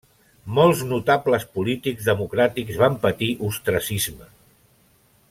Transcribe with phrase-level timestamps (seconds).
[0.59, 4.31] Molts notables polítics democràtics van patir ostracisme.